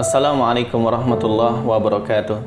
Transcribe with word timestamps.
Assalamualaikum 0.00 0.80
warahmatullahi 0.80 1.60
wabarakatuh. 1.60 2.40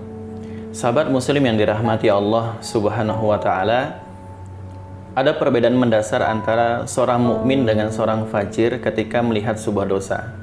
Sahabat 0.73 1.13
muslim 1.13 1.37
yang 1.37 1.53
dirahmati 1.53 2.09
Allah 2.09 2.57
Subhanahu 2.65 3.29
wa 3.29 3.37
taala, 3.37 4.01
ada 5.13 5.37
perbedaan 5.37 5.77
mendasar 5.77 6.25
antara 6.25 6.89
seorang 6.89 7.21
mukmin 7.21 7.61
dengan 7.61 7.93
seorang 7.93 8.25
fajir 8.25 8.81
ketika 8.81 9.21
melihat 9.21 9.61
sebuah 9.61 9.85
dosa. 9.85 10.33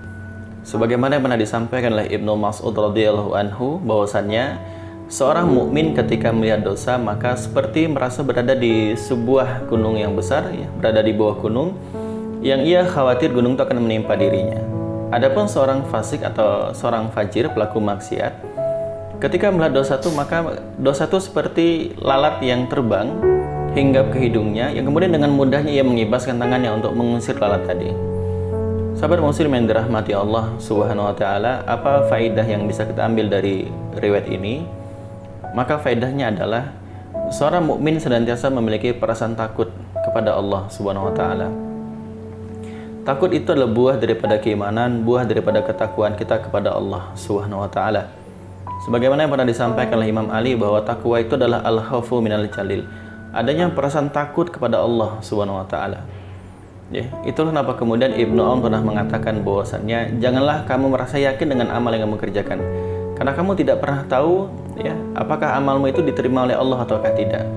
Sebagaimana 0.62 1.18
yang 1.18 1.26
pernah 1.26 1.40
disampaikan 1.42 1.98
oleh 1.98 2.14
Ibnu 2.14 2.30
Mas'ud 2.38 2.78
radhiyallahu 2.78 3.34
anhu 3.34 3.82
bahwasannya 3.82 4.62
seorang 5.10 5.50
mukmin 5.50 5.98
ketika 5.98 6.30
melihat 6.30 6.62
dosa 6.62 6.94
maka 6.94 7.34
seperti 7.34 7.90
merasa 7.90 8.22
berada 8.22 8.54
di 8.54 8.94
sebuah 8.94 9.66
gunung 9.66 9.98
yang 9.98 10.14
besar 10.14 10.54
ya, 10.54 10.70
berada 10.78 11.02
di 11.02 11.10
bawah 11.10 11.42
gunung 11.42 11.74
yang 12.38 12.62
ia 12.62 12.86
khawatir 12.86 13.34
gunung 13.34 13.58
itu 13.58 13.66
akan 13.66 13.82
menimpa 13.82 14.14
dirinya. 14.14 14.79
Adapun 15.10 15.50
seorang 15.50 15.82
fasik 15.90 16.22
atau 16.22 16.70
seorang 16.70 17.10
fajir 17.10 17.50
pelaku 17.50 17.82
maksiat 17.82 18.30
ketika 19.20 19.52
melihat 19.52 19.84
dosa 19.84 20.00
itu 20.00 20.08
maka 20.16 20.62
dosa 20.80 21.04
itu 21.04 21.20
seperti 21.20 21.92
lalat 22.00 22.40
yang 22.40 22.64
terbang 22.72 23.12
hinggap 23.76 24.14
ke 24.16 24.18
hidungnya 24.26 24.72
yang 24.72 24.88
kemudian 24.88 25.12
dengan 25.12 25.34
mudahnya 25.36 25.70
ia 25.70 25.84
mengibaskan 25.84 26.40
tangannya 26.40 26.72
untuk 26.72 26.96
mengusir 26.96 27.36
lalat 27.36 27.62
tadi. 27.68 27.92
Sahabat 28.96 29.18
muslim 29.18 29.50
yang 29.54 29.64
dirahmati 29.64 30.12
Allah 30.12 30.54
Subhanahu 30.60 31.08
wa 31.08 31.14
taala, 31.16 31.64
apa 31.64 32.04
faidah 32.10 32.44
yang 32.44 32.68
bisa 32.68 32.84
kita 32.84 33.06
ambil 33.06 33.32
dari 33.32 33.64
riwayat 33.96 34.28
ini? 34.28 34.66
Maka 35.56 35.80
faedahnya 35.80 36.30
adalah 36.30 36.68
seorang 37.32 37.64
mukmin 37.64 37.96
senantiasa 37.96 38.52
memiliki 38.52 38.92
perasaan 38.92 39.34
takut 39.34 39.72
kepada 40.04 40.36
Allah 40.36 40.68
Subhanahu 40.68 41.08
wa 41.08 41.14
taala. 41.16 41.69
Takut 43.00 43.32
itu 43.32 43.48
adalah 43.48 43.72
buah 43.72 43.96
daripada 43.96 44.36
keimanan, 44.36 45.00
buah 45.08 45.24
daripada 45.24 45.64
ketakwaan 45.64 46.20
kita 46.20 46.36
kepada 46.36 46.76
Allah 46.76 47.08
Subhanahu 47.16 47.64
wa 47.64 47.70
taala. 47.72 48.12
Sebagaimana 48.84 49.24
yang 49.24 49.32
pernah 49.32 49.48
disampaikan 49.48 49.96
oleh 49.96 50.12
Imam 50.12 50.28
Ali 50.28 50.52
bahwa 50.52 50.84
takwa 50.84 51.16
itu 51.16 51.32
adalah 51.32 51.64
al-khaufu 51.64 52.20
minal 52.20 52.44
jalil. 52.52 52.84
Adanya 53.32 53.72
perasaan 53.72 54.12
takut 54.12 54.52
kepada 54.52 54.84
Allah 54.84 55.16
Subhanahu 55.24 55.64
wa 55.64 55.66
taala. 55.68 56.04
Ya, 56.92 57.08
itulah 57.24 57.56
kenapa 57.56 57.72
kemudian 57.80 58.12
Ibnu 58.12 58.36
Aun 58.36 58.60
pernah 58.60 58.84
mengatakan 58.84 59.40
bahwasannya 59.48 60.20
janganlah 60.20 60.68
kamu 60.68 60.92
merasa 60.92 61.16
yakin 61.16 61.56
dengan 61.56 61.72
amal 61.72 61.96
yang 61.96 62.04
kamu 62.04 62.20
kerjakan. 62.20 62.60
Karena 63.16 63.32
kamu 63.32 63.56
tidak 63.56 63.80
pernah 63.80 64.04
tahu 64.12 64.44
ya, 64.76 64.92
apakah 65.16 65.56
amalmu 65.56 65.88
itu 65.88 66.04
diterima 66.04 66.44
oleh 66.44 66.56
Allah 66.58 66.84
ataukah 66.84 67.16
tidak. 67.16 67.48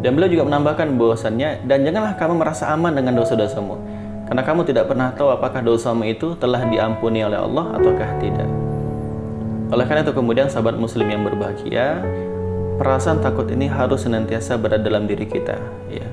Dan 0.00 0.16
beliau 0.16 0.32
juga 0.32 0.48
menambahkan 0.48 0.96
bahwasannya 0.96 1.68
dan 1.68 1.84
janganlah 1.84 2.16
kamu 2.16 2.40
merasa 2.40 2.72
aman 2.72 2.96
dengan 2.96 3.20
dosa-dosamu 3.20 3.91
karena 4.32 4.48
kamu 4.48 4.64
tidak 4.64 4.88
pernah 4.88 5.12
tahu 5.12 5.28
apakah 5.28 5.60
dosamu 5.60 6.08
itu 6.08 6.32
telah 6.40 6.64
diampuni 6.64 7.20
oleh 7.20 7.36
Allah 7.36 7.76
ataukah 7.76 8.16
tidak. 8.16 8.48
Oleh 9.68 9.84
karena 9.84 10.00
itu 10.08 10.16
kemudian 10.16 10.48
sahabat 10.48 10.72
muslim 10.80 11.04
yang 11.04 11.20
berbahagia, 11.20 12.00
perasaan 12.80 13.20
takut 13.20 13.44
ini 13.52 13.68
harus 13.68 14.08
senantiasa 14.08 14.56
berada 14.56 14.80
dalam 14.80 15.04
diri 15.04 15.28
kita, 15.28 15.60
ya. 15.92 16.08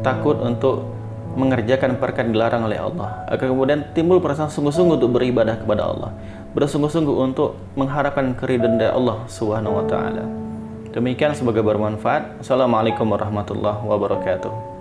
Takut 0.00 0.40
untuk 0.40 0.88
mengerjakan 1.36 2.00
perkara 2.00 2.24
dilarang 2.24 2.72
oleh 2.72 2.80
Allah, 2.80 3.28
agar 3.28 3.52
kemudian 3.52 3.84
timbul 3.92 4.16
perasaan 4.16 4.48
sungguh-sungguh 4.48 4.96
untuk 4.96 5.20
beribadah 5.20 5.60
kepada 5.60 5.92
Allah, 5.92 6.16
bersungguh-sungguh 6.56 7.16
untuk 7.20 7.60
mengharapkan 7.76 8.32
keridhaan 8.32 8.80
dari 8.80 8.88
Allah 8.88 9.28
Subhanahu. 9.28 9.84
Demikian 10.88 11.36
semoga 11.36 11.60
bermanfaat. 11.60 12.40
Assalamualaikum 12.40 13.04
warahmatullahi 13.04 13.84
wabarakatuh. 13.84 14.75